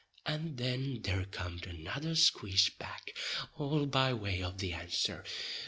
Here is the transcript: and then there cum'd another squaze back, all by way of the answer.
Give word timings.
and 0.25 0.57
then 0.57 0.99
there 1.03 1.25
cum'd 1.25 1.67
another 1.67 2.15
squaze 2.15 2.69
back, 2.71 3.11
all 3.59 3.85
by 3.85 4.11
way 4.11 4.41
of 4.41 4.57
the 4.57 4.73
answer. 4.73 5.23